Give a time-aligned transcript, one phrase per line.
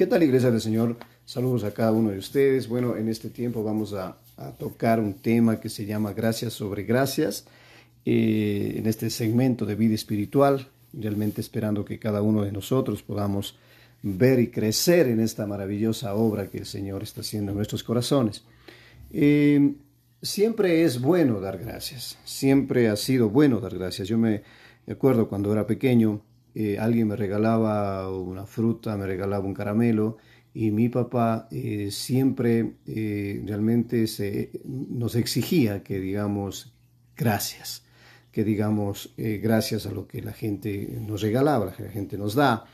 [0.00, 0.96] ¿Qué tal Iglesia del Señor?
[1.26, 2.68] Saludos a cada uno de ustedes.
[2.70, 4.16] Bueno, en este tiempo vamos a,
[4.58, 7.44] tocar un tema que se llama Gracias sobre Gracias,
[8.06, 13.58] eh, en este segmento de vida espiritual, realmente esperando que cada uno de nosotros podamos
[14.02, 18.42] ver y crecer en esta maravillosa obra que el Señor está haciendo en nuestros corazones.
[19.12, 19.74] Eh,
[20.22, 24.08] siempre es bueno dar gracias, siempre ha sido bueno dar gracias.
[24.08, 24.44] Yo me
[24.88, 26.22] acuerdo cuando era pequeño,
[26.54, 30.16] eh, alguien me regalaba una fruta, me regalaba un caramelo
[30.52, 36.74] y mi papá eh, siempre eh, realmente se, nos exigía que digamos
[37.16, 37.84] gracias,
[38.32, 42.64] que digamos gracias a lo que la gente nos regalaba, la gente nos da.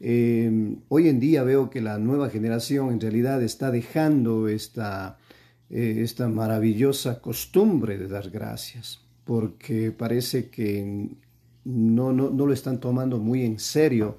[0.00, 5.18] hoy en día veo que la nueva generación en realidad está dejando esta,
[5.68, 11.10] esta maravillosa costumbre de dar gracias, porque parece que
[11.64, 14.16] no, no, no lo están tomando muy en serio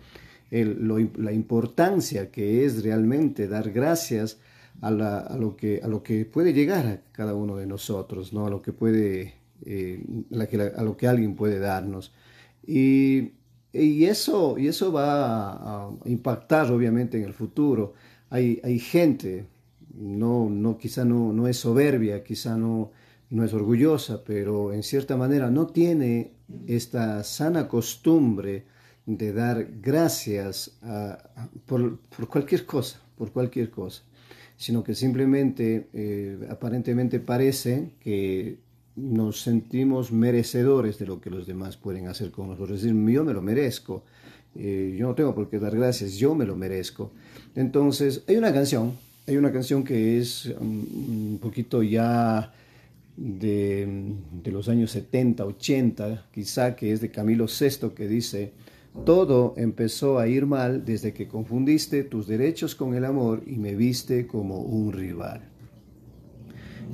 [0.61, 4.37] la importancia que es realmente dar gracias
[4.81, 8.45] a, lo que, a lo que puede llegar a cada uno de nosotros, ¿no?
[8.45, 9.33] a, lo que puede,
[9.65, 10.03] eh,
[10.75, 12.13] a lo que alguien puede darnos.
[12.65, 13.31] Y,
[13.71, 17.93] y, eso, y eso va a, impactar obviamente en el futuro.
[18.29, 19.47] Hay, hay gente,
[19.95, 22.91] no, no, quizá no, no es soberbia, quizá no,
[23.29, 26.33] no es orgullosa, pero en cierta manera no tiene
[26.67, 28.65] esta sana costumbre
[29.05, 30.77] de dar gracias
[31.65, 34.03] por, cualquier cosa, por cualquier cosa,
[34.57, 38.59] sino que simplemente eh, aparentemente parece que
[38.95, 42.77] nos sentimos merecedores de lo que los demás pueden hacer con nosotros.
[42.77, 44.03] Es decir, yo me lo merezco,
[44.55, 47.11] eh, yo no tengo por qué dar gracias, yo me lo merezco.
[47.55, 48.93] Entonces, hay una canción,
[49.27, 52.53] hay una canción que es un poquito ya
[53.17, 58.53] de, los años 70, 80, quizá que es de Camilo VI, que dice,
[59.05, 63.75] todo empezó a ir mal desde que confundiste tus derechos con el amor y me
[63.75, 65.41] viste como un rival.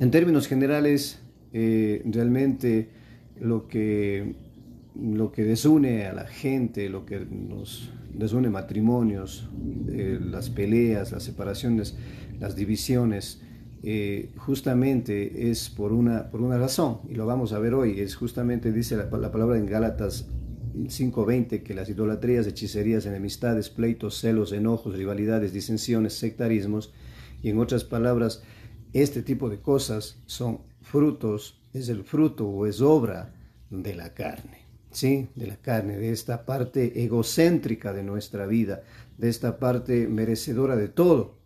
[0.00, 1.20] En términos generales,
[1.52, 2.88] eh, realmente
[3.38, 4.34] lo que,
[5.00, 9.48] lo que desune a la gente, lo que nos desune matrimonios,
[9.88, 11.96] eh, las peleas, las separaciones,
[12.38, 13.42] las divisiones,
[13.82, 18.14] eh, justamente es por una, por una razón, y lo vamos a ver hoy, es
[18.14, 20.28] justamente, dice la, palabra en Gálatas
[20.74, 26.92] 5.20, que las idolatrías, hechicerías, enemistades, pleitos, celos, enojos, rivalidades, disensiones, sectarismos,
[27.42, 28.42] y en otras palabras,
[28.92, 33.34] este tipo de cosas son frutos, es el fruto o es obra
[33.70, 34.58] de la carne,
[34.90, 35.28] ¿sí?
[35.34, 38.82] De la carne, de esta parte egocéntrica de nuestra vida,
[39.16, 41.38] de esta parte merecedora de todo,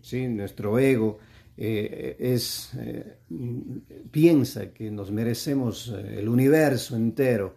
[0.00, 0.28] ¿sí?
[0.28, 1.18] Nuestro ego,
[1.56, 3.16] eh, es, eh,
[4.10, 7.54] piensa que nos merecemos eh, el universo entero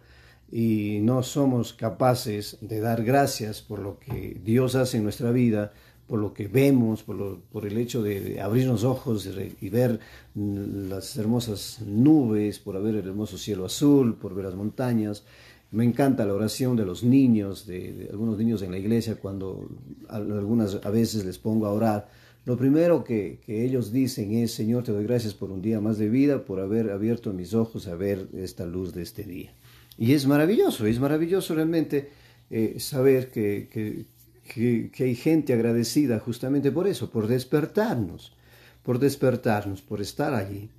[0.52, 5.72] y no somos capaces de dar gracias por lo que Dios hace en nuestra vida,
[6.06, 9.28] por lo que vemos, por, el hecho de, abrirnos ojos
[9.60, 10.00] y, ver
[10.34, 15.24] las hermosas nubes, por ver el hermoso cielo azul, por ver las montañas.
[15.70, 19.68] Me encanta la oración de los niños, de, de algunos niños en la iglesia, cuando
[20.08, 22.08] algunas a veces les pongo a orar
[22.48, 26.08] lo primero que, ellos dicen es, Señor, te doy gracias por un día más de
[26.08, 29.52] vida, por haber abierto mis ojos a ver esta luz de este día.
[29.98, 32.08] Y es maravilloso, es maravilloso realmente
[32.48, 38.34] eh, saber que, que, hay gente agradecida justamente por eso, por despertarnos,
[38.82, 40.70] por despertarnos, por estar allí,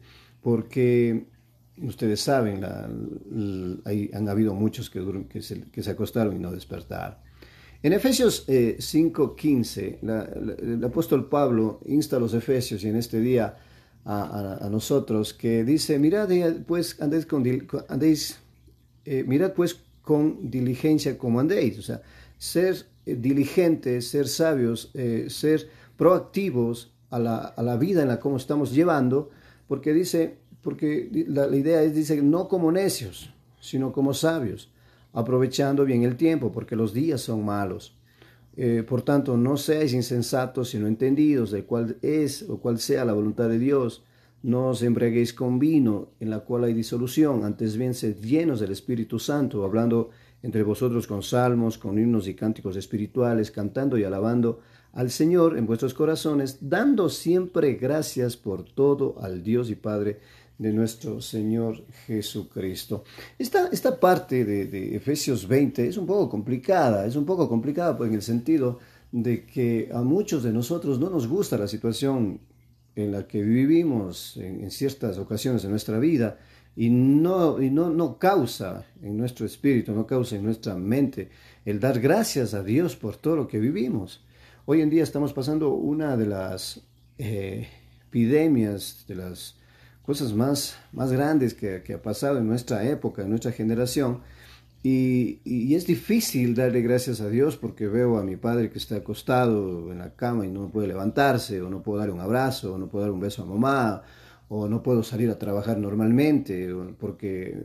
[0.41, 1.25] porque
[1.77, 7.28] ustedes saben, han habido muchos que, que, se, que se acostaron y no despertaron.
[7.81, 13.57] En Efesios 5:15, eh, el apóstol Pablo insta a los efesios y en este día
[14.03, 21.39] a, nosotros que dice, mirad eh, pues, andéis con, eh, mirad pues con diligencia como
[21.39, 22.01] andéis, o sea,
[22.37, 24.91] ser diligentes, ser sabios,
[25.27, 29.29] ser proactivos a la, a la, vida en la como estamos llevando,
[29.67, 34.69] porque dice, porque la, la idea es, dice, no como necios, sino como sabios
[35.13, 37.95] aprovechando bien el tiempo, porque los días son malos.
[38.55, 43.13] Eh, por tanto, no seáis insensatos, sino entendidos de cuál es o cuál sea la
[43.13, 44.03] voluntad de Dios.
[44.43, 48.71] No os embriaguéis con vino, en la cual hay disolución, antes bien sed llenos del
[48.71, 50.09] Espíritu Santo, hablando
[50.41, 54.59] entre vosotros con salmos, con himnos y cánticos espirituales, cantando y alabando
[54.93, 60.19] al Señor en vuestros corazones, dando siempre gracias por todo al Dios y Padre
[60.59, 63.05] de nuestro Señor Jesucristo.
[63.39, 68.13] Esta, esta parte de, Efesios 20 es un poco complicada, es un poco complicada en
[68.13, 68.77] el sentido
[69.11, 72.41] de que a muchos de nosotros no nos gusta la situación
[72.95, 76.37] en la que vivimos en, ciertas ocasiones de nuestra vida
[76.75, 81.29] y, no, y no, no causa en nuestro espíritu, no causa en nuestra mente
[81.63, 84.25] el dar gracias a Dios por todo lo que vivimos.
[84.65, 86.81] Hoy en día estamos pasando una de las
[87.17, 87.67] eh,
[88.09, 89.58] epidemias, de las
[90.09, 94.21] cosas más, más grandes que, que, ha pasado en nuestra época, en nuestra generación.
[94.81, 98.95] Y, y, es difícil darle gracias a Dios porque veo a mi padre que está
[98.95, 102.77] acostado en la cama y no puede levantarse, o no puedo darle un abrazo, o
[102.79, 104.01] no puedo dar un beso a mamá,
[104.47, 107.55] o no puedo salir a trabajar normalmente, porque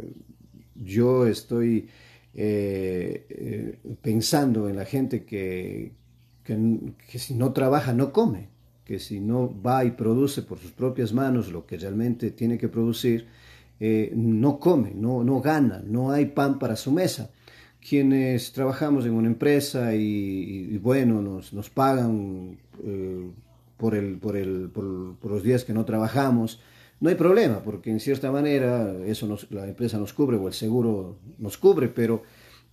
[0.75, 1.89] yo estoy
[2.35, 5.93] eh, eh, pensando en la gente que,
[6.43, 8.51] que, si no trabaja no come,
[8.85, 12.69] que si no va y produce por sus propias manos lo que realmente tiene que
[12.69, 13.27] producir,
[13.81, 17.31] eh, no come, no, no gana, no hay pan para su mesa.
[17.87, 22.57] Quienes trabajamos en una empresa y, bueno, nos, nos pagan
[23.77, 26.61] por, el, por, el, por, por, los días que no trabajamos,
[27.01, 30.55] no hay problema, porque en cierta manera eso nos, la empresa nos cubre o el
[30.55, 32.23] seguro nos cubre, pero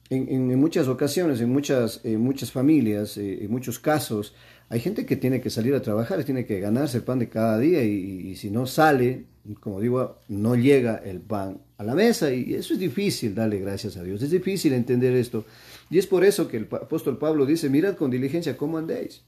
[0.09, 4.33] en, muchas ocasiones, en muchas, muchas familias, eh, en muchos casos,
[4.71, 7.59] hay gente que tiene que salir a trabajar, tiene que ganarse el pan de cada
[7.59, 9.25] día y, si no sale,
[9.59, 13.97] como digo, no llega el pan a la mesa y eso es difícil darle gracias
[13.97, 15.43] a Dios, es difícil entender esto.
[15.89, 19.23] Y es por eso que el apóstol Pablo dice, mirad con diligencia cómo andéis.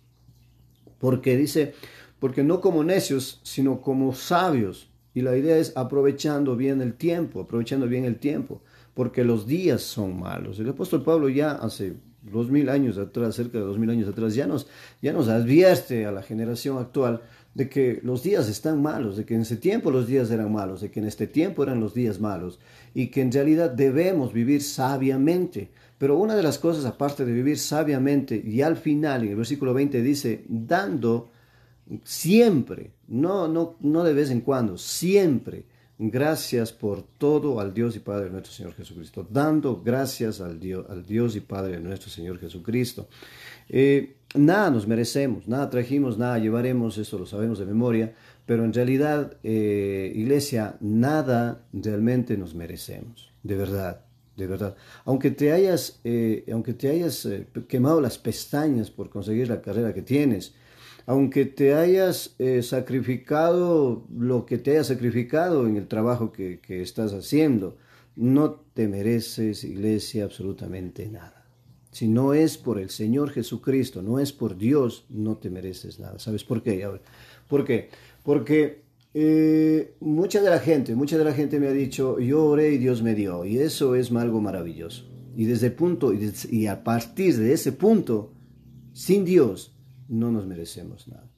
[0.97, 1.73] Porque dice,
[2.21, 4.87] porque no como necios, sino como sabios.
[5.13, 8.61] Y la idea es aprovechando bien el tiempo, aprovechando bien el tiempo,
[8.93, 10.57] porque los días son malos.
[10.57, 14.35] El apóstol Pablo ya hace dos mil años atrás, cerca de dos mil años atrás,
[14.35, 14.67] ya nos,
[15.01, 17.21] ya nos advierte a la generación actual
[17.53, 20.81] de que los días están malos, de que en ese tiempo los días eran malos,
[20.81, 22.59] de que en este tiempo eran los días malos,
[22.93, 25.69] y que en realidad debemos vivir sabiamente.
[25.97, 29.73] Pero una de las cosas, aparte de vivir sabiamente, y al final, en el versículo
[29.73, 31.29] 20 dice, dando
[32.03, 35.65] siempre, no, no, no de vez en cuando, siempre,
[36.09, 41.05] gracias por todo al Dios y Padre nuestro Señor Jesucristo, dando gracias al Dios, al
[41.05, 43.07] Dios y Padre nuestro Señor Jesucristo.
[43.69, 48.13] Eh, nada nos merecemos, nada trajimos, nada llevaremos, eso lo sabemos de memoria,
[48.45, 54.05] pero en realidad, eh, iglesia, nada realmente nos merecemos, de verdad
[54.35, 54.75] de verdad.
[55.05, 57.27] Aunque te hayas, eh, aunque te hayas
[57.67, 60.55] quemado las pestañas por conseguir la carrera que tienes,
[61.05, 67.13] aunque te hayas eh, sacrificado lo que te haya sacrificado en el trabajo que, estás
[67.13, 67.77] haciendo,
[68.15, 71.45] no te mereces, iglesia, absolutamente nada.
[71.91, 76.17] Si no es por el Señor Jesucristo, no es por Dios, no te mereces nada.
[76.19, 76.87] ¿Sabes por qué?
[77.47, 77.89] ¿Por qué?
[78.23, 78.81] Porque
[79.13, 82.77] eh, mucha de la gente, mucha de la gente me ha dicho, yo oré y
[82.77, 85.05] Dios me dio, y eso es algo maravilloso.
[85.35, 88.33] Y desde punto, y a partir de ese punto,
[88.93, 89.72] sin Dios,
[90.09, 91.29] no nos merecemos nada.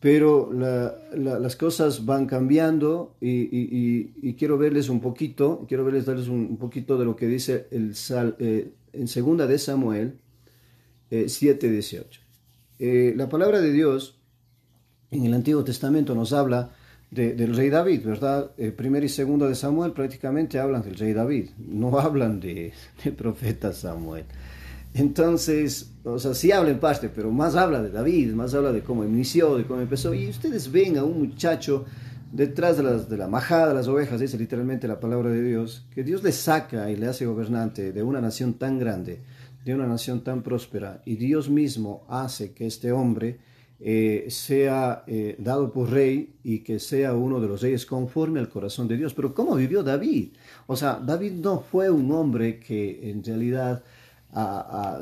[0.00, 6.98] Pero las cosas van cambiando y, quiero verles un poquito, quiero verles darles un, poquito
[6.98, 10.18] de lo que dice el sal, eh, en segunda de Samuel
[11.10, 12.20] eh, 7:18.
[12.78, 14.18] Eh, la palabra de Dios
[15.10, 16.72] en el Antiguo Testamento nos habla
[17.10, 18.50] del rey David, ¿verdad?
[18.58, 22.72] Eh, primera y segunda de Samuel prácticamente hablan del rey David, no hablan de,
[23.02, 24.24] del profeta Samuel.
[24.98, 28.82] Entonces, o sea, sí habla en parte, pero más habla de David, más habla de
[28.82, 30.14] cómo inició, de cómo empezó.
[30.14, 31.84] Y ustedes ven a un muchacho
[32.32, 35.86] detrás de, las, de la majada de las ovejas, dice literalmente la palabra de Dios,
[35.94, 39.20] que Dios le saca y le hace gobernante de una nación tan grande,
[39.66, 43.38] de una nación tan próspera, y Dios mismo hace que este hombre
[43.78, 48.48] eh, sea eh, dado por rey y que sea uno de los reyes conforme al
[48.48, 49.12] corazón de Dios.
[49.12, 50.28] Pero ¿cómo vivió David?
[50.66, 53.84] O sea, David no fue un hombre que en realidad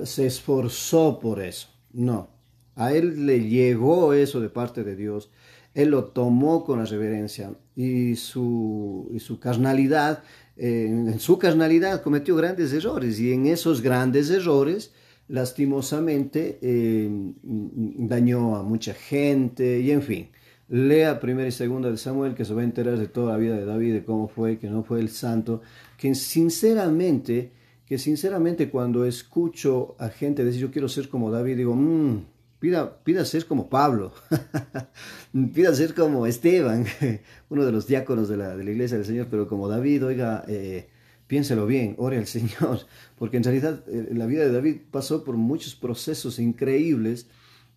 [0.05, 1.69] se esforzó por eso.
[1.93, 2.29] No,
[2.77, 5.31] a él le llegó eso de parte de Dios.
[5.75, 10.23] Él lo tomó con la reverencia y su, su carnalidad,
[10.57, 14.93] en su carnalidad cometió grandes errores y en esos grandes errores
[15.29, 17.09] lastimosamente eh,
[17.43, 20.31] dañó a mucha gente y en fin.
[20.69, 23.57] Lea primera y segunda de Samuel que se va a enterar de toda la vida
[23.57, 25.61] de David, de cómo fue, que no fue el santo,
[25.99, 27.53] que sinceramente
[27.87, 32.23] que sinceramente cuando escucho a gente decir yo quiero ser como David, digo, mmm,
[32.59, 34.13] pida, ser como Pablo,
[35.55, 36.87] pida ser como Esteban,
[37.51, 40.45] uno de los diáconos de la, de la, iglesia del Señor, pero como David, oiga,
[40.49, 40.89] eh,
[41.27, 42.81] piénselo bien, ore al Señor,
[43.19, 47.27] porque en realidad eh, la vida de David pasó por muchos procesos increíbles.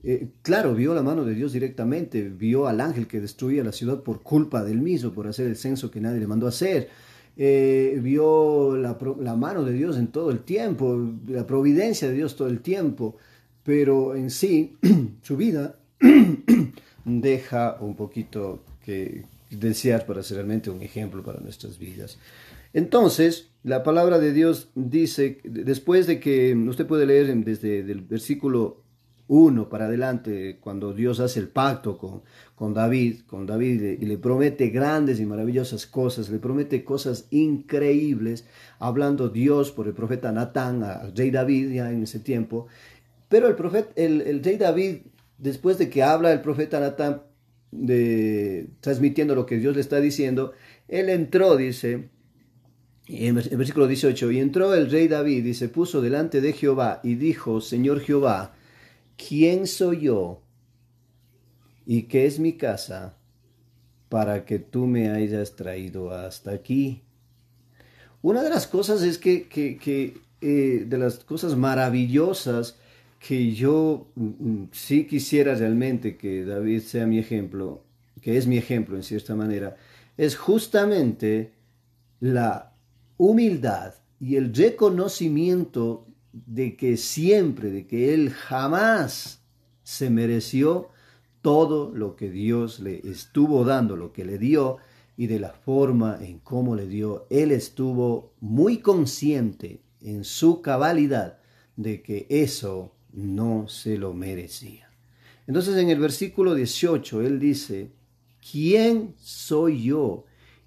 [0.03, 4.03] Eh, claro, vio la mano de Dios directamente, vio al ángel que destruía la ciudad
[4.03, 6.89] por culpa del mismo, por hacer el censo que nadie le mandó hacer
[7.38, 12.36] eh, vio la, la, mano de Dios en todo el tiempo, la providencia de Dios
[12.36, 13.15] todo el tiempo,
[13.63, 14.75] pero en sí
[15.22, 15.77] su vida
[17.06, 22.17] deja un poquito que desear para ser realmente un ejemplo para nuestras vidas.
[22.74, 28.84] Entonces, la palabra de Dios dice, después de que usted puede leer desde el versículo
[29.27, 32.22] 1 para adelante, cuando Dios hace el pacto con,
[32.55, 38.46] con David, con David y le promete grandes y maravillosas cosas, le promete cosas increíbles,
[38.79, 42.67] hablando Dios por el profeta Natán al rey David ya en ese tiempo.
[43.27, 45.00] Pero el, profeta, el, el rey David,
[45.38, 47.24] después de que habla el profeta Natán,
[47.72, 50.53] de, transmitiendo lo que Dios le está diciendo,
[50.88, 52.10] él entró, dice,
[53.07, 57.01] en el versículo 18, y entró el rey David y se puso delante de Jehová
[57.03, 58.53] y dijo, Señor Jehová,
[59.17, 60.41] ¿quién soy yo
[61.86, 63.17] y qué es mi casa
[64.09, 67.01] para que tú me hayas traído hasta aquí?
[68.21, 72.77] Una de las cosas es que, que, eh, de las cosas maravillosas
[73.19, 77.83] que yo mm, mm, sí quisiera realmente que David sea mi ejemplo,
[78.21, 79.75] que es mi ejemplo en cierta manera,
[80.17, 81.51] es justamente
[82.19, 82.74] la
[83.17, 86.07] humildad y el reconocimiento
[86.46, 89.41] de que siempre, de que él jamás
[89.84, 90.89] se mereció
[91.41, 94.77] todo lo que Dios le estuvo dando, lo que le dio
[95.15, 97.25] y de la forma en cómo le dio.
[97.29, 101.39] Él estuvo muy consciente en su cabalidad
[101.75, 104.89] de que eso no se lo merecía.
[105.48, 107.91] Entonces en el versículo 18 él dice,
[108.51, 110.25] ¿quién soy yo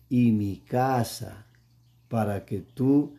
[0.09, 1.47] y mi casa
[2.09, 3.15] para que tú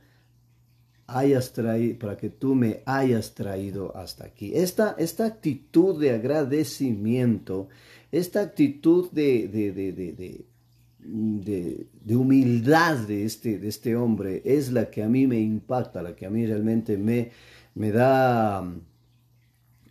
[1.17, 4.51] hayas traído, para que tú me hayas traído hasta aquí.
[4.55, 7.69] Esta, esta actitud de agradecimiento,
[8.11, 10.45] esta actitud de, de, de,
[11.03, 16.15] de, humildad de este, de este hombre es la que a mí me impacta, la
[16.15, 17.31] que a mí realmente me,
[17.75, 18.63] me da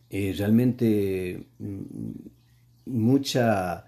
[0.09, 1.81] eh, realmente mm,
[2.87, 3.87] mucha,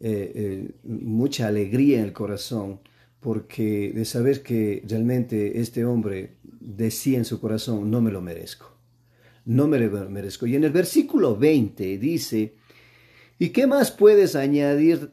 [0.00, 2.80] eh, eh, mucha alegría en el corazón
[3.22, 8.76] porque de saber que realmente este hombre decía en su corazón, no me lo merezco,
[9.44, 10.46] no me lo merezco.
[10.46, 12.56] Y en el versículo 20 dice,
[13.38, 15.12] ¿y qué más puedes añadir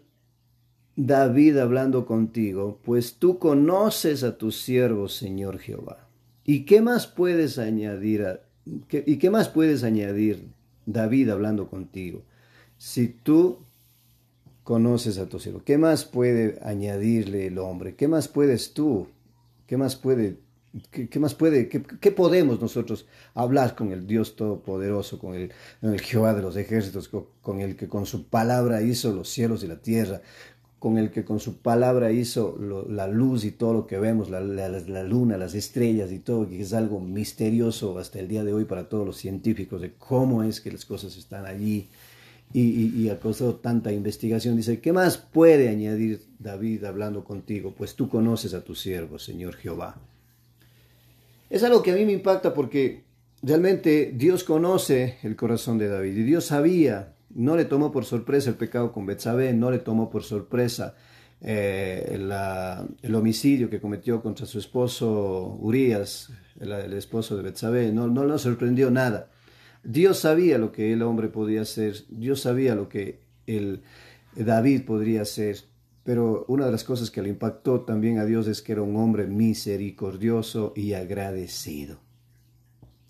[0.95, 2.79] David hablando contigo?
[2.83, 6.09] Pues tú conoces a tu siervo, Señor Jehová.
[6.43, 8.39] ¿Y qué más puedes añadir?
[8.65, 10.47] ¿Y qué más puedes añadir
[10.87, 12.23] David hablando contigo?
[12.75, 13.59] Si tú
[14.69, 15.63] conoces a tu siervo.
[15.65, 17.95] ¿Qué más puede añadirle el hombre?
[17.95, 19.07] ¿Qué más puedes tú?
[19.65, 20.41] ¿Qué más puede,
[20.91, 25.51] qué, más puede, qué, podemos nosotros hablar con el Dios Todopoderoso, con el,
[26.01, 27.09] Jehová de los ejércitos,
[27.41, 30.21] con, el que con su palabra hizo los cielos y la tierra,
[30.77, 32.55] con el que con su palabra hizo
[32.87, 36.61] la luz y todo lo que vemos, la, la, luna, las estrellas y todo, que
[36.61, 40.61] es algo misterioso hasta el día de hoy para todos los científicos de cómo es
[40.61, 41.89] que las cosas están allí
[42.51, 44.57] y, y, costado tanta investigación.
[44.57, 47.73] Dice, ¿qué más puede añadir David hablando contigo?
[47.77, 49.97] Pues tú conoces a tu siervo, Señor Jehová.
[51.49, 53.03] Es algo que a mí me impacta porque
[53.41, 58.49] realmente Dios conoce el corazón de David y Dios sabía, no le tomó por sorpresa
[58.49, 60.95] el pecado con Betsabé, no le tomó por sorpresa
[61.41, 62.17] eh,
[63.01, 68.37] el homicidio que cometió contra su esposo Urias, el, esposo de Betsabé, no, no le
[68.37, 69.29] sorprendió nada.
[69.83, 73.81] Dios sabía lo que el hombre podía hacer, Dios sabía lo que el
[74.35, 75.57] David podría hacer,
[76.03, 78.95] pero una de las cosas que le impactó también a Dios es que era un
[78.97, 81.99] hombre misericordioso y agradecido.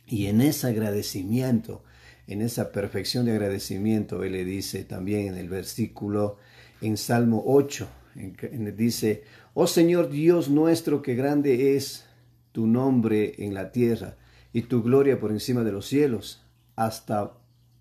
[0.05, 1.83] Y en ese agradecimiento,
[2.27, 6.37] en esa perfección de agradecimiento, Él le dice también en el versículo,
[6.81, 9.23] en Salmo 8, en, dice,
[9.53, 12.05] oh Señor Dios nuestro, que grande es
[12.51, 14.17] tu nombre en la tierra
[14.51, 16.41] y tu gloria por encima de los cielos
[16.79, 17.33] hasta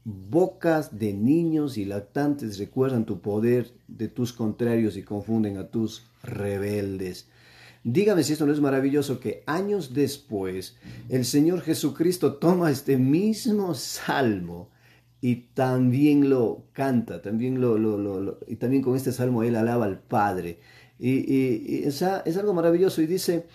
[0.05, 6.05] bocas de niños y lactantes recuerdan tu poder de tus contrarios y confunden a tus
[6.25, 7.29] rebeldes.
[7.85, 10.77] Dígame si esto no es maravilloso que años después
[11.09, 14.69] el Señor Jesucristo toma este mismo salmo
[15.21, 20.01] y también lo canta, también lo, lo, y también con este salmo él alaba al
[20.01, 20.59] Padre.
[20.99, 23.47] Y, es, algo maravilloso y dice,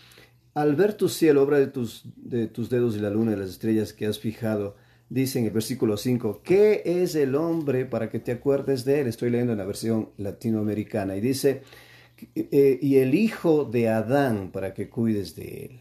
[0.54, 3.50] al ver tu cielo, obra de tus, de tus dedos y la luna y las
[3.50, 4.78] estrellas que has fijado,
[5.10, 9.08] dice en el versículo 5, ¿qué es el hombre para que te acuerdes de él?
[9.08, 11.64] Estoy leyendo en la versión latinoamericana y dice,
[12.36, 15.80] eh, y el hijo de Adán para que cuides de él.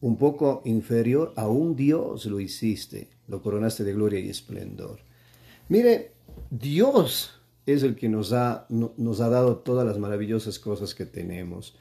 [0.00, 5.00] Un poco inferior a un Dios lo hiciste, lo coronaste de gloria y esplendor.
[5.68, 6.12] Mire,
[6.50, 11.76] Dios es el que nos ha, nos ha dado todas las maravillosas cosas que tenemos.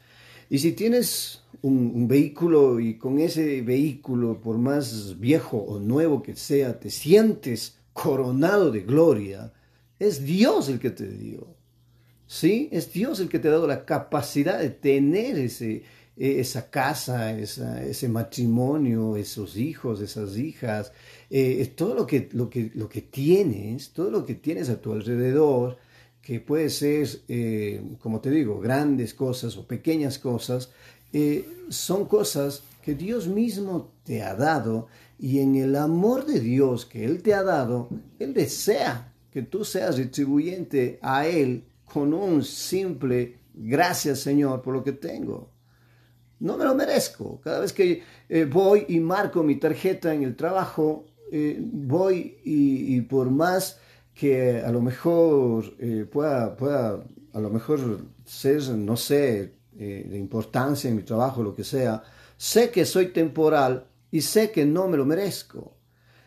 [0.52, 6.36] Y si tienes un, vehículo y con ese vehículo, por más viejo o nuevo que
[6.36, 9.54] sea, te sientes coronado de gloria,
[9.98, 11.48] es Dios el que te dio.
[12.28, 12.68] ¿Sí?
[12.74, 15.84] Es Dios el que te ha dado la capacidad de tener ese,
[16.18, 20.92] eh, esa casa, ese matrimonio, esos hijos, esas hijas,
[21.30, 24.92] eh, todo lo que, lo, que, lo que tienes, todo lo que tienes a tu
[24.92, 25.78] alrededor,
[26.22, 30.72] que puede ser, eh, como te digo, grandes cosas o pequeñas cosas,
[31.68, 34.88] son cosas que Dios mismo te ha dado
[35.20, 39.66] y en el amor de Dios que Él te ha dado, Él desea que tú
[39.66, 45.50] seas retribuyente a Él con un simple gracias Señor por lo que tengo.
[46.40, 47.40] No me lo merezco.
[47.44, 53.00] Cada vez que eh, voy y marco mi tarjeta en el trabajo, eh, voy y,
[53.02, 53.80] por más
[54.22, 60.92] que a lo mejor eh, pueda, pueda, a lo mejor ser, no sé, de importancia
[60.92, 62.04] en mi trabajo, lo que sea,
[62.38, 65.74] sé que soy temporal y sé que no me lo merezco.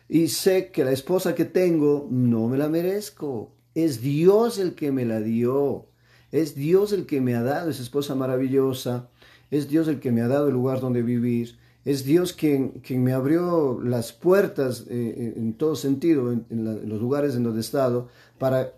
[0.09, 3.55] Y sé que la esposa que tengo no me la merezco.
[3.73, 5.87] Es Dios el que me la dio.
[6.33, 9.07] Es Dios el que me ha dado esa esposa maravillosa.
[9.51, 11.57] Es Dios el que me ha dado el lugar donde vivir.
[11.85, 16.45] Es Dios quien, me abrió las puertas eh, en todo sentido, en,
[16.89, 18.73] los lugares en donde he estado, para,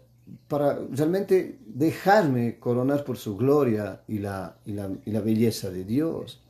[0.48, 5.86] para realmente dejarme coronar por su gloria y la, y la, y la belleza de
[5.86, 6.42] Dios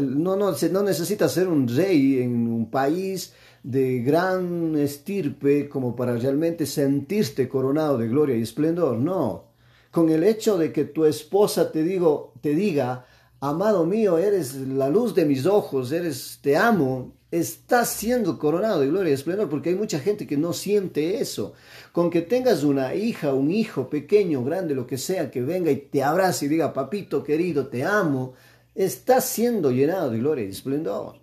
[0.00, 6.16] no, no, no necesita ser un rey en un país de gran estirpe como para
[6.16, 8.98] realmente sentirte coronado de gloria y esplendor.
[8.98, 9.44] No.
[9.90, 13.06] Con el hecho de que tu esposa te, digo, te diga,
[13.40, 18.88] amado mío, eres la luz de mis ojos, eres, te amo, estás siendo coronado de
[18.88, 21.52] gloria y esplendor, porque hay mucha gente que no siente eso.
[21.92, 25.76] Con que tengas una hija, un hijo pequeño, grande, lo que sea, que venga y
[25.76, 28.34] te abrace y diga, papito querido, te amo,
[28.74, 31.16] estás siendo llenado de gloria y esplendor,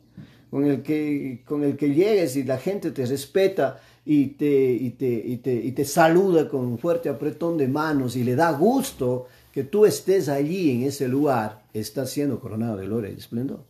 [0.49, 4.91] con el que, con el que llegues y la gente te respeta y te, y
[4.91, 8.51] te, y te, y te saluda con un fuerte apretón de manos y le da
[8.51, 13.65] gusto que tú estés allí en ese lugar, estás siendo coronado de gloria y esplendor.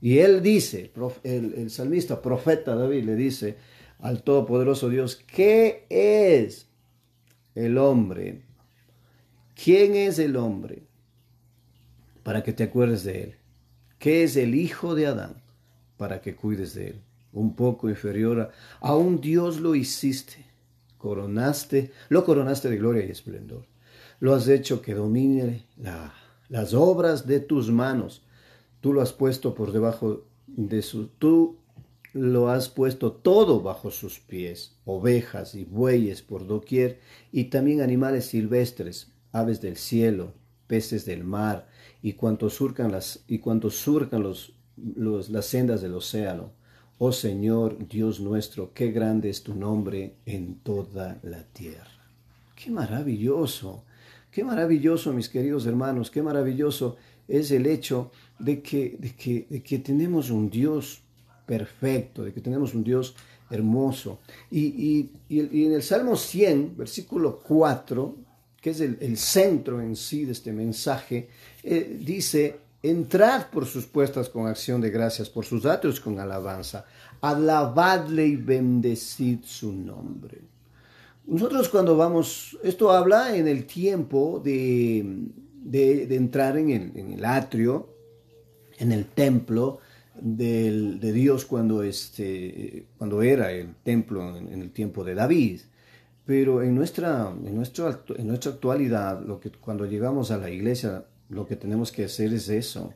[0.00, 0.92] Y él dice,
[1.24, 3.56] el, salmista, profeta David, le dice
[3.98, 6.68] al Todopoderoso Dios, ¿qué es
[7.54, 8.42] el hombre?
[9.54, 10.88] ¿Quién es el hombre?
[12.28, 13.34] para que te acuerdes de él.
[13.98, 15.40] ¿Qué es el hijo de Adán?
[15.96, 17.00] Para que cuides de él.
[17.32, 20.44] Un poco inferior a, un Dios lo hiciste.
[20.98, 23.64] Coronaste, lo coronaste de gloria y esplendor.
[24.20, 25.64] Lo has hecho que domine
[26.48, 28.22] las obras de tus manos.
[28.80, 31.58] Tú lo has puesto por debajo de su, tú
[32.12, 37.00] lo has puesto todo bajo sus pies, ovejas y bueyes por doquier,
[37.32, 40.32] y también animales silvestres, aves del cielo,
[40.66, 41.68] peces del mar,
[42.02, 46.52] y cuantos surcan las, y cuantos surcan los, los, las sendas del océano.
[46.98, 51.86] Oh Señor, Dios nuestro, qué grande es tu nombre en toda la tierra.
[52.56, 53.84] Qué maravilloso,
[54.30, 59.62] qué maravilloso, mis queridos hermanos, qué maravilloso es el hecho de que, de que, de
[59.62, 61.02] que tenemos un Dios
[61.46, 63.14] perfecto, de que tenemos un Dios
[63.50, 64.20] hermoso.
[64.50, 68.16] Y, y, y, en el Salmo 100, versículo 4,
[68.60, 71.28] que es el, centro en sí de este mensaje,
[71.62, 76.84] eh, dice, entrad por sus puestas con acción de gracias, por sus atrios con alabanza,
[77.20, 80.40] alabadle y bendecid su nombre.
[81.28, 85.04] Nosotros cuando vamos, esto habla en el tiempo de,
[85.62, 87.94] de, entrar en el, en el, atrio,
[88.78, 89.78] en el templo
[90.20, 95.60] de Dios cuando, este, cuando era el templo en el tiempo de David.
[96.24, 101.04] Pero en nuestra, en, nuestro, en nuestra actualidad, lo que, cuando llegamos a la iglesia,
[101.28, 102.92] lo que tenemos que hacer es eso,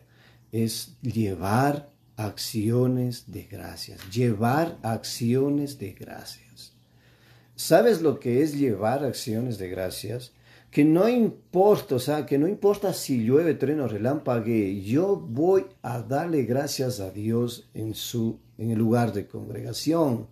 [0.52, 6.41] es llevar acciones de gracias, llevar acciones de gracias.
[7.54, 10.32] ¿Sabes lo que es llevar acciones de gracias?
[10.70, 16.00] Que no importa, o sea, que no importa si llueve, treno, relámpague, yo voy a
[16.00, 20.28] darle gracias a Dios en, su, en el lugar de congregación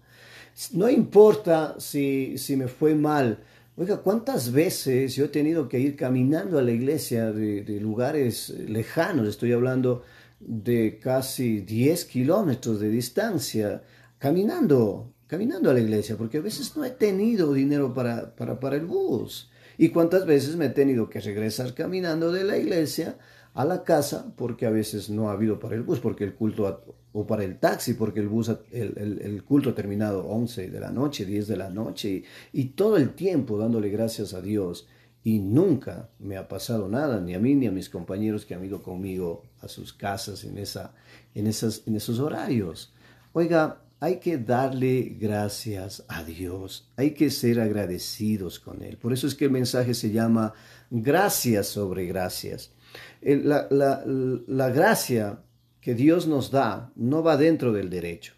[0.73, 3.43] no importa si, si me fue mal.
[3.77, 9.29] Oiga, ¿cuántas veces yo he tenido que ir caminando a la iglesia de, lugares lejanos?
[9.29, 10.03] Estoy hablando
[10.39, 13.83] de casi 10 kilómetros de distancia,
[14.19, 18.75] caminando, caminando a la iglesia, porque a veces no he tenido dinero para, para, para
[18.75, 19.49] el bus.
[19.79, 23.17] ¿Y cuántas veces me he tenido que regresar caminando de la iglesia
[23.55, 26.83] a la casa porque a veces no ha habido para el bus, porque el culto
[27.13, 31.25] o para el taxi, porque el bus, el, culto ha terminado 11 de la noche,
[31.25, 34.89] 10 de la noche, y, todo el tiempo dándole gracias a Dios.
[35.23, 38.65] Y nunca me ha pasado nada, ni a mí ni a mis compañeros que han
[38.65, 40.95] ido conmigo a sus casas en, esa,
[41.35, 42.95] en, esas, en esos horarios.
[43.33, 48.97] Oiga, hay que darle gracias a Dios, hay que ser agradecidos con Él.
[48.97, 50.55] Por eso es que el mensaje se llama
[50.91, 52.73] gracias sobre gracias.
[53.21, 55.43] La, la gracia
[55.81, 58.33] que Dios nos da no va dentro del derecho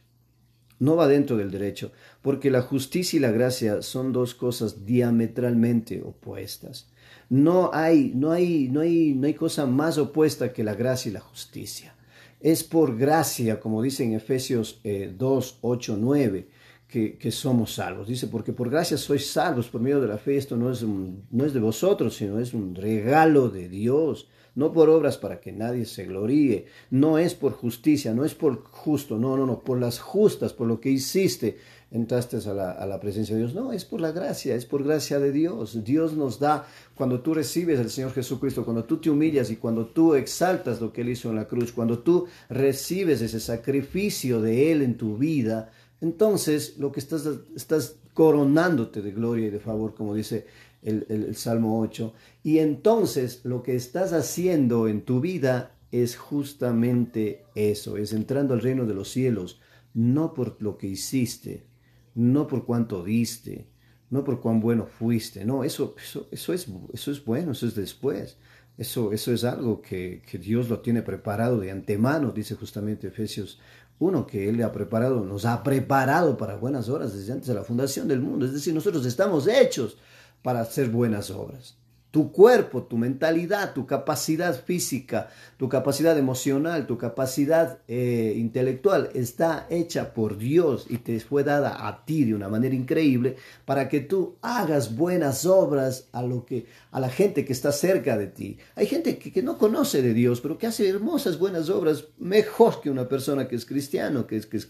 [0.82, 6.02] no va dentro del derecho, porque la justicia y la gracia son dos cosas diametralmente
[6.02, 6.88] opuestas.
[7.30, 11.12] No hay, no hay, no hay, no hay cosa más opuesta que la gracia y
[11.12, 11.94] la justicia.
[12.42, 16.48] Es por gracia, como dice en Efesios 2, 8, 9,
[16.88, 18.08] que, que, somos salvos.
[18.08, 20.36] Dice, porque por gracia sois salvos por medio de la fe.
[20.36, 24.90] Esto no es, no es de vosotros, sino es un regalo de Dios no por
[24.90, 29.36] obras para que nadie se gloríe, no es por justicia, no es por justo, no,
[29.36, 31.58] no, no, por las justas, por lo que hiciste,
[31.92, 33.54] entraste a la, a la, presencia de Dios.
[33.54, 35.84] No, es por la gracia, es por gracia de Dios.
[35.84, 39.86] Dios nos da, cuando tú recibes al Señor Jesucristo, cuando tú te humillas y cuando
[39.86, 44.72] tú exaltas lo que Él hizo en la cruz, cuando tú recibes ese sacrificio de
[44.72, 49.94] Él en tu vida, entonces lo que estás, estás coronándote de gloria y de favor,
[49.94, 50.46] como dice
[50.82, 52.12] el, Salmo 8.
[52.42, 58.62] Y entonces lo que estás haciendo en tu vida es justamente eso, es entrando al
[58.62, 59.60] reino de los cielos,
[59.94, 61.66] no por lo que hiciste,
[62.14, 63.66] no por cuánto diste,
[64.10, 67.74] no por cuán bueno fuiste, no, eso, eso, eso, es, eso es bueno, eso es
[67.74, 68.36] después.
[68.78, 73.60] Eso, eso es algo que, que Dios lo tiene preparado de antemano, dice justamente Efesios
[73.98, 77.64] 1, que Él ha preparado, nos ha preparado para buenas horas desde antes de la
[77.64, 78.46] fundación del mundo.
[78.46, 79.98] Es decir, nosotros estamos hechos
[80.42, 81.76] para hacer buenas obras.
[82.12, 89.66] Tu cuerpo, tu mentalidad, tu capacidad física, tu capacidad emocional, tu capacidad eh, intelectual está
[89.70, 94.00] hecha por Dios y te fue dada a ti de una manera increíble para que
[94.00, 98.58] tú hagas buenas obras a, lo que, a la gente que está cerca de ti.
[98.74, 102.82] Hay gente que, que no conoce de Dios, pero que hace hermosas buenas obras mejor
[102.82, 104.66] que una persona que es cristiano, que es, que,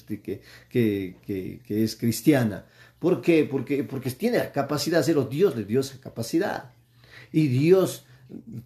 [0.70, 1.16] que,
[1.66, 2.66] que es cristiana.
[3.02, 3.44] ¿Por qué?
[3.50, 5.24] Porque, porque tiene la capacidad de hacerlo.
[5.24, 6.70] Dios le dio esa capacidad.
[7.33, 8.05] Y Dios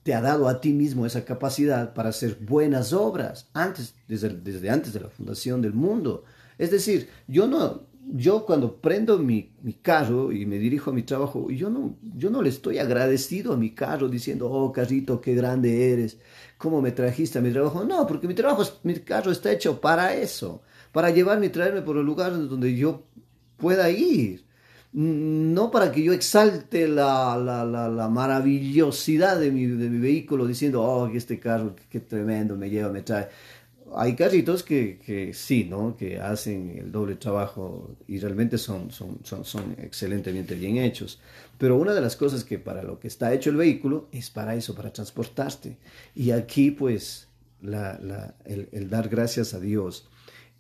[0.03, 4.71] te ha dado a ti mismo esa capacidad para hacer buenas obras antes, desde, desde
[4.71, 6.25] antes de la fundación del mundo.
[6.59, 11.03] Es decir, yo no, yo cuando prendo mi, mi, carro y me dirijo a mi
[11.03, 15.35] trabajo, yo no, yo no le estoy agradecido a mi carro diciendo, oh carrito, qué
[15.35, 16.19] grande eres,
[16.57, 17.85] cómo me trajiste a mi trabajo.
[17.85, 21.97] No, porque mi trabajo, mi carro está hecho para eso, para llevarme y traerme por
[21.97, 23.05] el lugar donde yo
[23.57, 24.46] pueda ir.
[24.93, 30.83] No para que yo exalte la, la, la, maravillosidad de mi, de mi, vehículo diciendo,
[30.83, 33.29] oh, este carro, qué tremendo, me lleva, me trae.
[33.95, 35.97] Hay carritos que, que sí, ¿no?
[35.97, 41.21] Que hacen el doble trabajo y realmente son, son, son, excelentemente bien hechos.
[41.59, 44.55] Pero una de las cosas que para lo que está hecho el vehículo es para
[44.55, 45.77] eso, para transportarte.
[46.15, 47.29] Y aquí, pues,
[47.61, 50.09] la, la, el, el, dar gracias a Dios,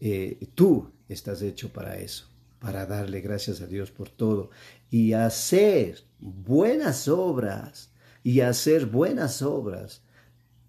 [0.00, 4.50] eh, tú estás hecho para eso para darle gracias a Dios por todo.
[4.90, 7.90] Y hacer buenas obras
[8.22, 10.02] y hacer buenas obras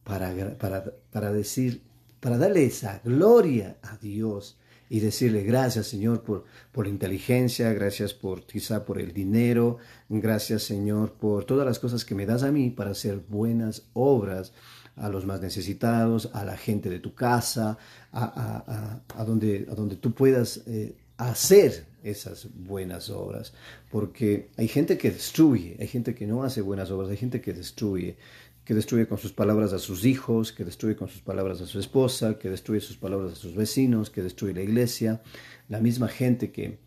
[0.04, 1.84] para, para, para decir,
[2.20, 4.58] para darle esa gloria a Dios
[4.90, 10.64] y decirle gracias Señor por, por la inteligencia, gracias por quizá por el dinero, gracias
[10.64, 14.54] Señor por todas las cosas que me das a mí para hacer buenas obras
[14.96, 17.78] a los más necesitados, a la gente de tu casa,
[18.12, 23.54] a, a, a, donde, a donde tú puedas eh, hacer esas buenas obras,
[23.92, 27.54] porque hay gente que destruye, hay gente que no hace buenas obras, hay gente que
[27.54, 28.18] destruye,
[28.64, 31.80] que destruye con sus palabras a sus hijos, que destruye con sus palabras a su
[31.80, 35.22] esposa, que destruye sus palabras a sus vecinos, que destruye la iglesia,
[35.70, 36.78] la misma gente que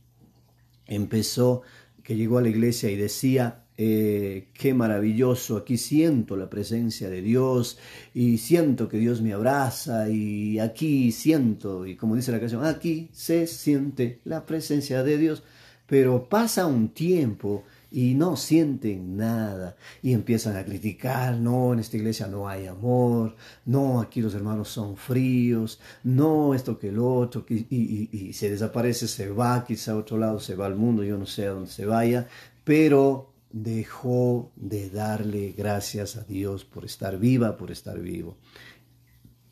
[0.87, 1.63] empezó,
[2.03, 7.23] que llegó a la iglesia y decía, eh, qué maravilloso, aquí siento la presencia de
[7.23, 7.79] Dios
[8.13, 13.09] y siento que Dios me abraza y aquí siento, y como dice la canción, aquí
[13.15, 15.43] se siente la presencia de Dios,
[15.87, 21.97] pero pasa un tiempo y no sienten nada y empiezan a criticar, no, en esta
[21.97, 27.47] iglesia no hay amor, no, aquí los hermanos son fríos, no, esto que el otro,
[27.49, 31.03] y, y, y se desaparece, se va quizá a otro lado, se va al mundo,
[31.03, 32.29] yo no sé a dónde se vaya,
[32.63, 38.37] pero dejó de darle gracias a Dios por estar viva, por estar vivo.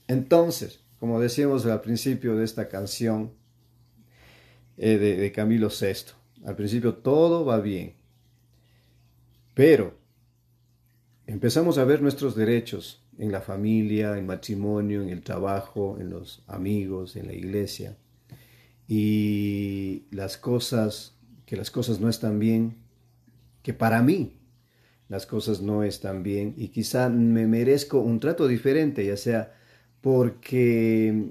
[0.07, 3.33] Entonces, como decíamos al principio de esta canción
[4.77, 6.13] eh, de, de Camilo VI,
[6.47, 7.95] al principio todo va bien,
[9.55, 9.99] pero
[11.27, 16.43] empezamos a ver nuestros derechos en la familia, en matrimonio, en el trabajo, en los
[16.47, 17.97] amigos, en la iglesia,
[18.87, 22.77] y las cosas, que las cosas no están bien,
[23.69, 24.41] que para mí
[25.11, 29.53] las cosas no están bien y quizá me merezco un trato diferente, ya sea
[30.01, 31.27] porque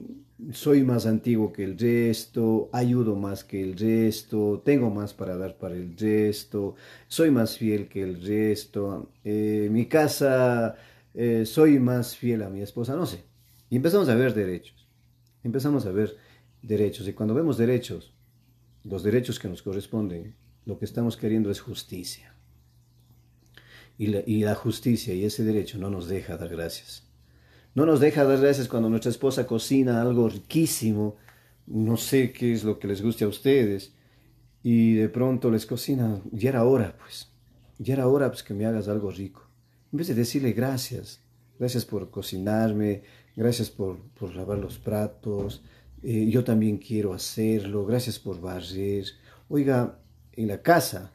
[0.51, 5.57] soy más antiguo que el resto, ayudo más que el resto, tengo más para dar
[5.57, 6.75] para el resto,
[7.07, 10.75] soy más fiel que el resto, eh, mi casa
[11.15, 13.23] eh, soy más fiel a mi esposa, no sé.
[13.71, 14.87] Y empezamos a ver derechos.
[15.43, 16.15] Empezamos a ver
[16.61, 17.07] derechos.
[17.07, 18.13] Y cuando vemos derechos,
[18.83, 20.35] los derechos que nos corresponden,
[20.67, 22.33] lo que estamos queriendo es justicia.
[23.97, 24.07] Y
[24.41, 27.03] la, justicia y ese derecho no nos deja dar gracias.
[27.73, 31.15] No nos deja dar gracias cuando nuestra esposa cocina algo riquísimo,
[31.65, 33.93] no sé qué es lo que les guste a ustedes,
[34.61, 37.29] y de pronto les cocina, ya era hora, pues,
[37.79, 39.47] ya era hora pues, que me hagas algo rico.
[39.91, 41.21] En vez de decirle gracias,
[41.57, 43.03] gracias por cocinarme,
[43.35, 45.63] gracias por, por lavar los platos,
[46.03, 49.05] eh, yo también quiero hacerlo, gracias por barrer.
[49.49, 49.97] Oiga,
[50.37, 51.11] en la casa,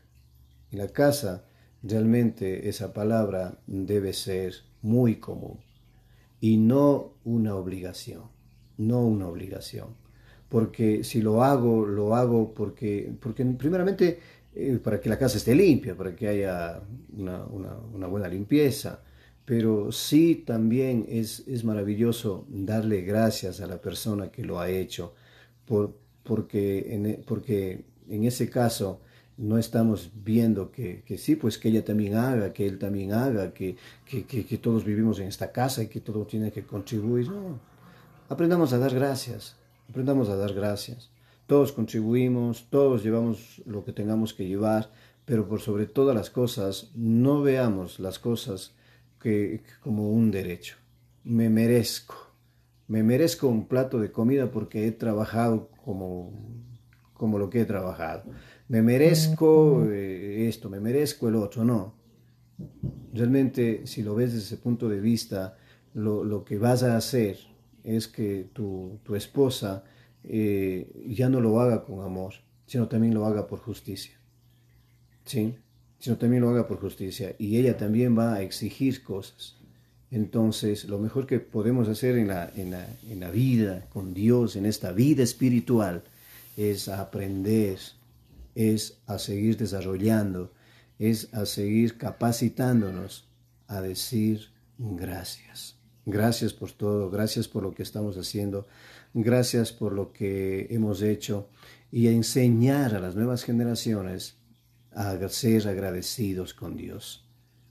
[0.71, 1.45] en la casa,
[1.83, 5.59] realmente esa palabra debe ser muy común.
[6.41, 8.25] Y no una obligación,
[8.77, 9.97] no una obligación.
[10.49, 14.19] Porque si lo hago, lo hago porque, porque primeramente
[14.55, 16.83] eh, para que la casa esté limpia, para que haya
[17.17, 19.03] una, una, buena limpieza,
[19.47, 25.15] pero sí también es, es, maravilloso darle gracias a la persona que lo ha hecho,
[25.65, 29.01] por, porque, en, e, porque en ese caso
[29.43, 33.53] no estamos viendo que, que, sí, pues que ella también haga, que él también haga,
[33.53, 33.77] que,
[34.07, 37.29] que, que, todos vivimos en esta casa y que todo tiene que contribuir.
[37.29, 37.59] No,
[38.29, 39.57] aprendamos a dar gracias,
[39.91, 41.11] aprendamos a dar gracias.
[41.49, 44.93] Todos contribuimos, todos llevamos lo que tengamos que llevar,
[45.25, 48.77] pero por sobre todas las cosas, no veamos las cosas
[49.21, 50.77] que, como un derecho.
[51.25, 52.15] Me merezco,
[52.87, 56.33] me merezco un plato de comida porque he trabajado como,
[57.13, 58.23] como lo que he trabajado.
[58.73, 61.93] Me merezco eh, esto, me merezco el otro, no.
[63.13, 65.59] Realmente, si lo ves desde ese punto de vista,
[65.93, 67.37] lo, lo que vas a hacer
[67.85, 69.85] es que tu, tu esposa
[70.25, 72.33] eh, ya no lo haga con amor,
[72.65, 74.15] sino también lo haga por justicia.
[75.27, 75.55] ¿Sí?
[75.99, 77.37] Sino también lo haga por justicia.
[77.39, 79.55] Y ella también va a exigir cosas.
[80.11, 84.57] Entonces, lo mejor que podemos hacer en la, en la, en la vida con Dios,
[84.57, 86.05] en esta vida espiritual,
[86.57, 87.79] es aprender,
[88.55, 90.53] es a seguir desarrollando,
[90.99, 93.29] es a seguir capacitándonos
[93.67, 95.77] a decir gracias.
[96.05, 98.67] Gracias por todo, gracias por lo que estamos haciendo,
[99.15, 101.49] Gracias por lo que hemos hecho
[101.91, 104.37] y a enseñar a las nuevas generaciones
[104.93, 107.27] a ser agradecidos con Dios,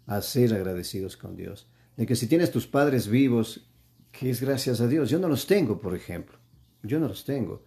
[0.06, 1.68] a ser agradecidos con Dios.
[1.98, 3.68] De que si tienes tus padres vivos,
[4.12, 5.10] que es gracias a Dios.
[5.10, 6.38] Yo no los tengo, por ejemplo.
[6.84, 7.64] Yo no los tengo.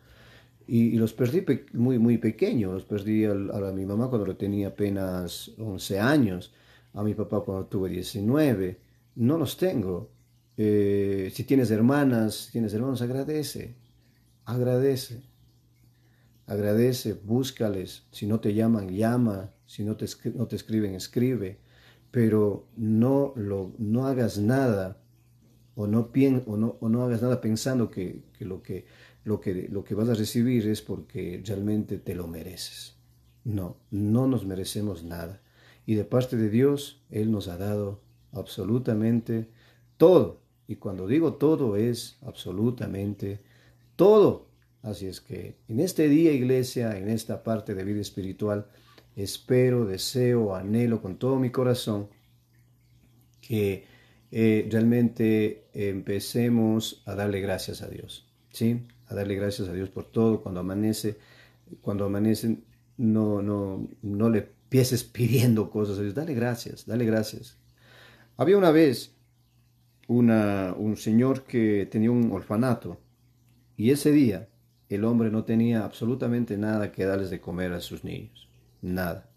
[0.66, 2.72] Y, los perdí muy, muy pequeños.
[2.72, 3.34] Los perdí a,
[3.74, 6.52] mi mamá cuando tenía apenas 11 años,
[6.92, 8.80] a mi papá cuando tuve 19.
[9.16, 10.10] No los tengo.
[10.56, 13.74] Eh, si tienes hermanas, tienes hermanos, agradece,
[14.44, 15.22] agradece,
[16.46, 18.06] agradece, búscales.
[18.10, 19.52] Si no te llaman, llama.
[19.66, 21.58] Si no te, no te escriben, escribe.
[22.10, 24.98] Pero no, lo, no hagas nada
[25.74, 26.10] o no,
[26.46, 28.86] o no, o no hagas nada pensando que, que, lo que,
[29.24, 32.96] lo, que lo que vas a recibir es porque realmente te lo mereces.
[33.44, 35.42] No, no nos merecemos nada.
[35.86, 38.00] Y de parte de Dios, Él nos ha dado
[38.32, 39.50] absolutamente
[39.96, 43.40] todo y cuando digo todo es absolutamente
[43.96, 44.48] todo.
[44.82, 48.66] Así es que en este día, iglesia, en esta parte de vida espiritual,
[49.16, 52.08] espero, deseo, anhelo con todo mi corazón
[53.40, 53.84] que
[54.30, 58.86] eh, realmente empecemos a darle gracias a Dios, ¿sí?
[59.08, 60.42] A darle gracias a Dios por todo.
[60.42, 61.18] Cuando amanece,
[61.80, 62.64] cuando amanecen,
[62.96, 66.14] no, no, no le empieces pidiendo cosas a Dios.
[66.14, 67.58] Dale gracias, dale gracias.
[68.36, 69.14] Había una vez
[70.08, 72.98] una, un señor que tenía un orfanato
[73.76, 74.48] y ese día
[74.88, 78.48] el hombre no tenía absolutamente nada que darles de comer a sus niños,
[78.82, 79.30] nada.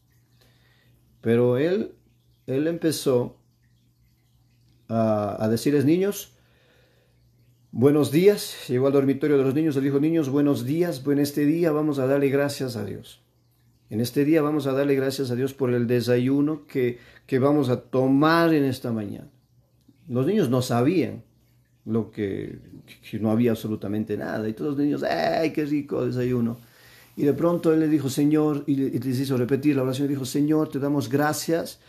[1.22, 1.94] Pero él,
[2.46, 3.38] él empezó
[4.88, 6.37] a, a decirles, niños,
[7.72, 11.46] buenos días, llegó al dormitorio de los niños, le dijo, niños, buenos días, en este
[11.46, 13.22] día vamos a darle gracias a Dios.
[13.90, 17.70] En este día vamos a darle gracias a Dios por el desayuno que, que vamos
[17.70, 19.30] a tomar en esta mañana.
[20.10, 21.24] Los niños no sabían
[21.88, 22.60] lo que,
[23.20, 24.48] no había absolutamente nada.
[24.48, 26.58] Y todos los niños, ¡ay, qué rico desayuno!
[27.16, 30.26] Y de pronto él le dijo, Señor, y les hizo repetir la oración, y dijo,
[30.26, 31.80] Señor, te damos gracias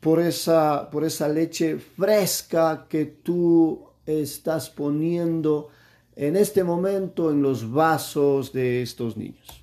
[0.00, 5.68] por esa, por esa leche fresca que tú estás poniendo
[6.16, 9.62] en este momento en los vasos de estos niños.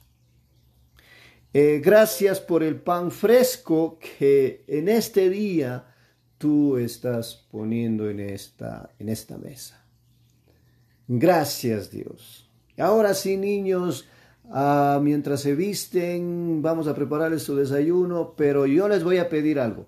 [1.54, 5.86] Eh, gracias por el pan fresco que en este día
[6.38, 9.84] tú estás poniendo en esta, en esta mesa.
[11.08, 12.49] Gracias Dios.
[12.78, 14.08] Ahora sí, niños,
[14.52, 19.60] ah, mientras se visten, vamos a prepararles su desayuno, pero yo les voy a pedir
[19.60, 19.88] algo,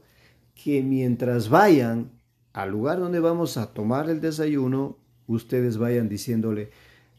[0.55, 2.11] que mientras vayan,
[2.53, 6.71] al lugar donde vamos a tomar el desayuno, ustedes vayan diciéndole,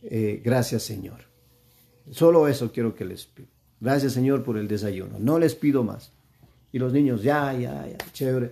[0.03, 1.21] eh, gracias Señor.
[2.11, 3.49] Solo eso quiero que les pido.
[3.81, 5.18] Gracias Señor por el desayuno.
[5.18, 6.12] No les pido más.
[6.73, 8.51] Y los niños, ya, ya, ya, chévere.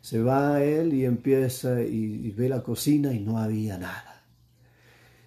[0.00, 4.24] Se va él y empieza y, ve la cocina y no había nada.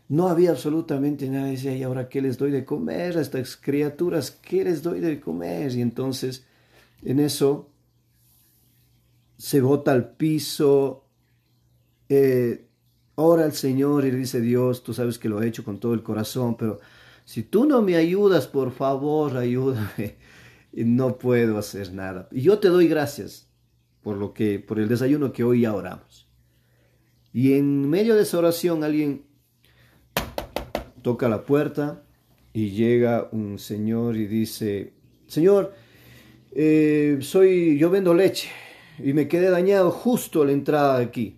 [0.09, 1.47] No había absolutamente nada.
[1.47, 4.31] Decía, ¿y ahora qué les doy de comer a estas criaturas?
[4.31, 5.71] ¿Qué les doy de comer?
[5.73, 6.45] Y entonces,
[7.03, 7.69] en eso,
[9.37, 11.05] se bota al piso,
[12.09, 12.67] eh,
[13.15, 15.93] ora al Señor y le dice, Dios, tú sabes que lo he hecho con todo
[15.93, 16.79] el corazón, pero
[17.25, 20.15] si tú no me ayudas, por favor, ayúdame.
[20.77, 22.27] No puedo hacer nada.
[22.33, 23.47] Y yo te doy gracias
[24.01, 26.27] por lo que, por el desayuno que hoy ya oramos.
[27.31, 29.23] Y en medio de esa oración alguien
[31.01, 32.03] toca la puerta
[32.51, 34.91] y llega un señor y dice,
[35.27, 35.73] Señor,
[36.51, 38.49] eh, soy, yo vendo leche
[38.99, 41.37] y me quedé dañado justo a la entrada de aquí.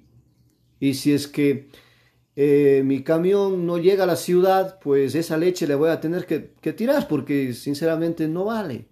[0.80, 1.70] Y si es que
[2.36, 6.28] eh, mi camión no llega a la ciudad, pues esa leche le voy a tener
[6.28, 8.86] que, tirar porque sinceramente no vale.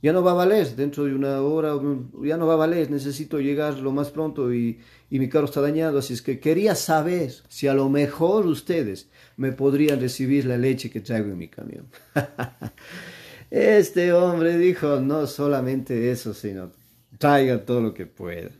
[0.00, 1.74] Ya no va a valer, dentro de una hora
[2.22, 4.78] ya no va a valer, necesito llegar lo más pronto y,
[5.10, 9.10] y mi carro está dañado, así es que quería saber si a lo mejor ustedes
[9.36, 11.88] me podrían recibir la leche que traigo en mi camión.
[13.50, 16.70] este hombre dijo, no solamente eso, sino
[17.18, 18.50] traiga todo lo que pueda.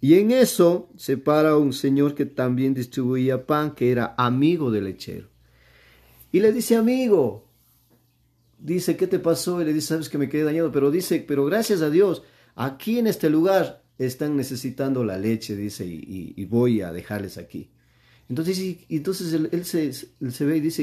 [0.00, 4.84] Y en eso se para un señor que también distribuía pan, que era amigo del
[4.84, 5.28] lechero.
[6.32, 7.48] Y le dice, amigo,
[8.58, 9.60] dice, ¿qué te pasó?
[9.60, 12.22] Y le dice, sabes que me quedé dañado, pero dice, pero gracias a Dios,
[12.54, 17.68] aquí en este lugar están necesitando la leche, dice, y, voy a dejarles aquí.
[18.30, 20.82] Entonces, entonces él, se, ve y dice,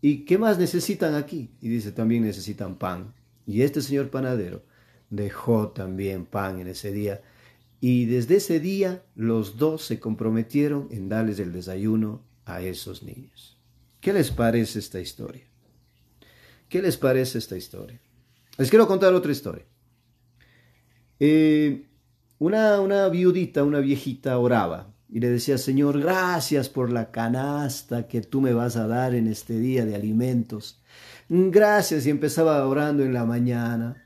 [0.00, 1.50] ¿y qué más necesitan aquí?
[1.60, 3.14] Y dice, también necesitan pan.
[3.46, 4.64] Y este señor panadero
[5.10, 7.22] dejó también pan en ese día
[7.80, 13.58] y desde ese día los dos se comprometieron en darles el desayuno a esos niños.
[14.00, 15.44] ¿Qué les parece esta historia?
[16.68, 18.00] ¿Qué les parece esta historia?
[18.56, 19.64] Les quiero contar otra historia.
[21.20, 21.86] Eh,
[22.38, 28.20] una, una viudita, una viejita oraba y le decía, Señor, gracias por la canasta que
[28.20, 30.82] tú me vas a dar en este día de alimentos.
[31.28, 32.06] Gracias.
[32.06, 34.03] Y empezaba orando en la mañana,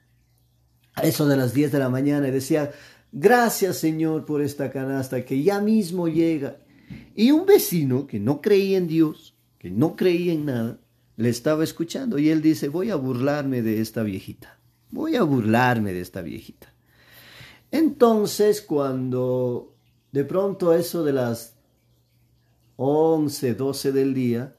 [0.99, 2.71] eso de las 10 de la mañana, y decía,
[3.13, 6.59] Gracias Señor por esta canasta que ya mismo llega.
[7.15, 10.79] Y un vecino que no creía en Dios, que no creía en nada,
[11.17, 14.59] le estaba escuchando y él dice, voy a burlarme de esta viejita,
[14.91, 16.73] voy a burlarme de esta viejita.
[17.71, 19.75] Entonces cuando
[20.13, 21.57] de pronto eso de las
[22.77, 24.55] 11, 12 del día,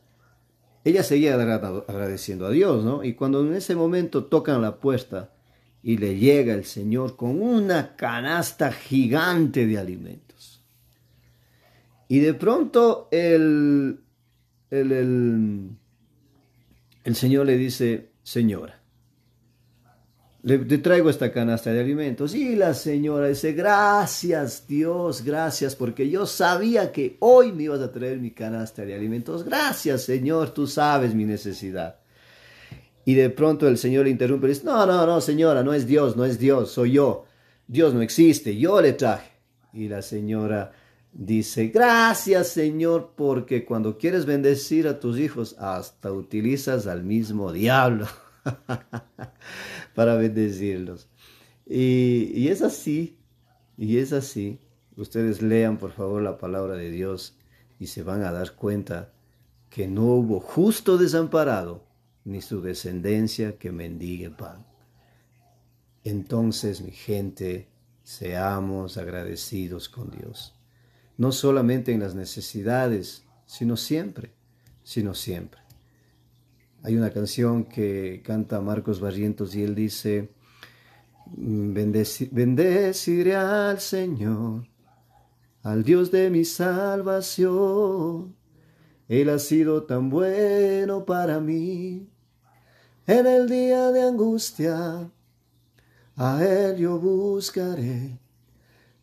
[0.84, 3.04] ella seguía agradeciendo a Dios, ¿no?
[3.04, 5.32] Y cuando en ese momento tocan la puerta,
[5.82, 10.62] y le llega el Señor con una canasta gigante de alimentos.
[12.08, 14.00] Y de pronto el,
[14.72, 15.70] el,
[17.04, 18.82] el, Señor le dice, señora,
[20.42, 22.34] le, traigo esta canasta de alimentos.
[22.34, 27.92] Y la señora dice, gracias Dios, gracias, porque yo sabía que hoy me ibas a
[27.92, 29.44] traer mi canasta de alimentos.
[29.46, 31.99] Gracias Señor, tú sabes mi necesidad.
[33.10, 35.88] Y de pronto el Señor le interrumpe y dice, no, no, no, señora, no es
[35.88, 37.26] Dios, no es Dios, soy yo.
[37.66, 39.32] Dios no existe, yo le traje.
[39.74, 40.74] Y la señora
[41.12, 48.06] dice, gracias Señor, porque cuando quieres bendecir a tus hijos, hasta utilizas al mismo diablo
[49.96, 51.10] para bendecirlos.
[51.66, 53.18] Y, y es así,
[53.76, 54.60] y es así.
[54.96, 57.36] Ustedes lean por favor la palabra de Dios
[57.80, 59.14] y se van a dar cuenta
[59.72, 61.89] que no hubo justo desamparado
[62.30, 64.64] ni su descendencia que mendigue pan.
[66.04, 67.68] Entonces, mi gente,
[68.04, 70.56] seamos agradecidos con Dios,
[71.18, 74.32] no solamente en las necesidades, sino siempre,
[74.84, 75.60] sino siempre.
[76.84, 80.30] Hay una canción que canta Marcos Barrientos y él dice,
[81.36, 84.68] bendeciré al Señor,
[85.64, 88.36] al Dios de mi salvación.
[89.08, 92.08] Él ha sido tan bueno para mí
[93.10, 95.10] en el día de angustia,
[96.16, 98.20] a Él yo buscaré.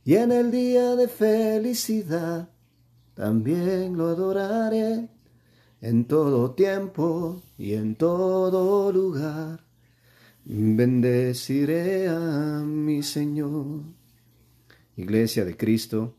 [0.05, 2.49] Y en el día de felicidad,
[3.15, 5.09] también lo adoraré.
[5.81, 9.65] En todo tiempo y en todo lugar,
[10.45, 13.81] bendeciré a mi Señor.
[14.97, 16.15] Iglesia de Cristo,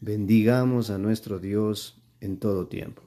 [0.00, 3.02] bendigamos a nuestro Dios en todo tiempo.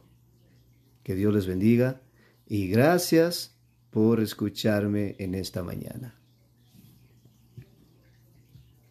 [1.01, 2.01] Que Dios les bendiga
[2.47, 3.51] y gracias
[3.92, 6.20] por escucharme en esta mañana.